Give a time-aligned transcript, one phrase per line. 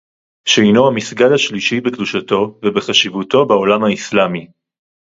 [0.47, 4.47] שהינו המסגד השלישי בקדושתו ובחשיבותו בעולם האסלאמי